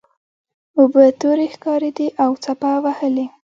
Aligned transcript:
اوبه 0.79 1.03
تورې 1.21 1.47
ښکاریدې 1.53 2.07
او 2.23 2.31
څپه 2.43 2.71
وهلې. 2.83 3.25